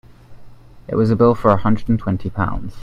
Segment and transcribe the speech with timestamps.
[0.87, 2.73] It was a bill for a hundred and twenty pounds.